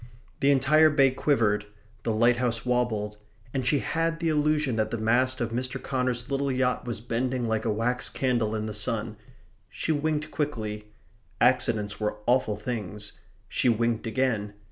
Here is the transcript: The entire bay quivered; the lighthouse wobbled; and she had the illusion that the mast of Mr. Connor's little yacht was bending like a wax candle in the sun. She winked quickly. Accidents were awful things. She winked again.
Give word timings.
The 0.39 0.49
entire 0.49 0.89
bay 0.89 1.11
quivered; 1.11 1.67
the 2.01 2.11
lighthouse 2.11 2.65
wobbled; 2.65 3.17
and 3.53 3.67
she 3.67 3.77
had 3.77 4.19
the 4.19 4.29
illusion 4.29 4.75
that 4.77 4.89
the 4.89 4.97
mast 4.97 5.39
of 5.39 5.51
Mr. 5.51 5.79
Connor's 5.79 6.27
little 6.31 6.51
yacht 6.51 6.85
was 6.85 6.99
bending 6.99 7.47
like 7.47 7.65
a 7.65 7.69
wax 7.71 8.09
candle 8.09 8.55
in 8.55 8.65
the 8.65 8.73
sun. 8.73 9.15
She 9.69 9.91
winked 9.91 10.31
quickly. 10.31 10.87
Accidents 11.39 11.99
were 11.99 12.15
awful 12.25 12.55
things. 12.55 13.11
She 13.47 13.69
winked 13.69 14.07
again. 14.07 14.53